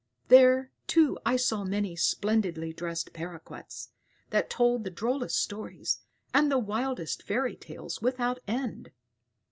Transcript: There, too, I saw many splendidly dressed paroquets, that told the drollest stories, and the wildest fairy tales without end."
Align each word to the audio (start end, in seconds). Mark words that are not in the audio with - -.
There, 0.29 0.71
too, 0.87 1.19
I 1.27 1.35
saw 1.35 1.63
many 1.63 1.95
splendidly 1.95 2.73
dressed 2.73 3.13
paroquets, 3.13 3.89
that 4.31 4.49
told 4.49 4.83
the 4.83 4.89
drollest 4.89 5.37
stories, 5.37 5.99
and 6.33 6.51
the 6.51 6.57
wildest 6.57 7.21
fairy 7.21 7.55
tales 7.55 8.01
without 8.01 8.39
end." 8.47 8.89